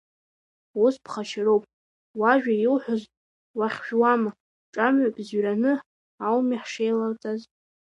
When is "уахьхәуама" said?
3.57-4.31